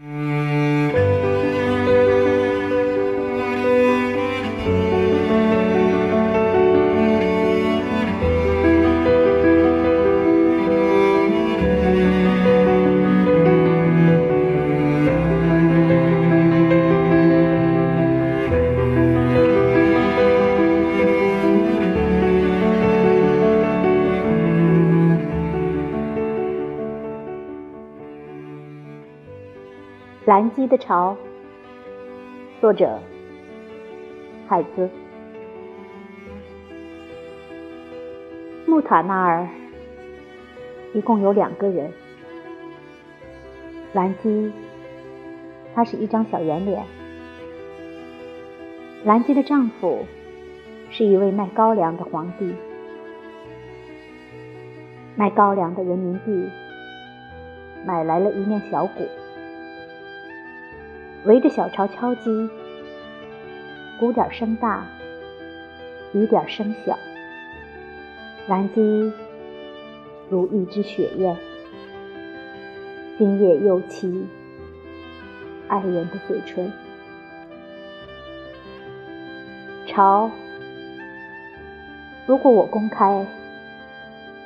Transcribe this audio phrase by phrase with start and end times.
[0.00, 0.33] Mm.
[30.26, 31.14] 蓝鸡的巢，
[32.58, 32.98] 作者
[34.48, 34.88] 海子。
[38.64, 39.46] 木塔那儿
[40.94, 41.92] 一共有两个人，
[43.92, 44.50] 蓝鸡，
[45.74, 46.82] 她是一张小圆脸。
[49.04, 50.06] 蓝鸡的丈夫
[50.88, 52.54] 是一位卖高粱的皇帝，
[55.16, 56.48] 卖高粱的人民币
[57.84, 59.06] 买来了一面小鼓。
[61.24, 62.50] 围着小巢敲击，
[63.98, 64.86] 鼓点声大，
[66.12, 66.98] 雨点声小。
[68.46, 69.10] 蓝鸡
[70.28, 71.34] 如一只雪雁，
[73.16, 74.24] 今夜又栖
[75.66, 76.70] 爱人的嘴唇。
[79.86, 80.30] 巢，
[82.26, 83.26] 如果我公开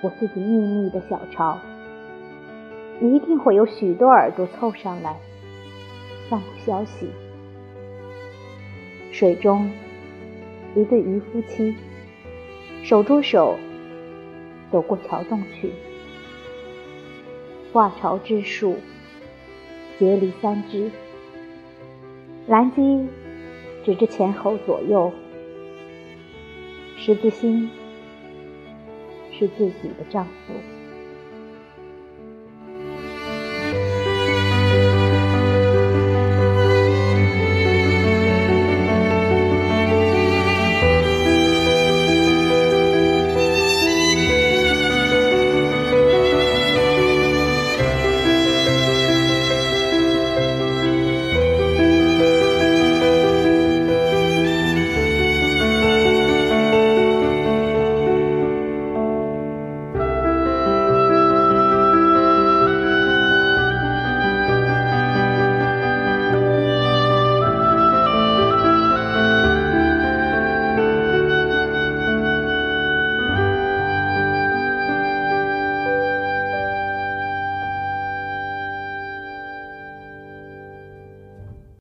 [0.00, 1.58] 我自己秘密的小巢，
[3.00, 5.16] 一定会有许多耳朵凑上来。
[6.28, 7.08] 散布消息。
[9.12, 9.70] 水中，
[10.76, 11.74] 一对渔夫妻
[12.82, 13.58] 手捉手
[14.70, 15.72] 走过桥洞去。
[17.72, 18.76] 挂巢之树，
[19.98, 20.90] 结离三枝。
[22.46, 23.06] 蓝鸡
[23.84, 25.12] 指着前后左右，
[26.96, 27.68] 十字星
[29.32, 30.54] 是自己的丈夫。